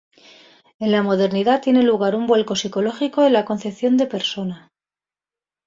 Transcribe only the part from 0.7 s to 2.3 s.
En la modernidad tiene lugar un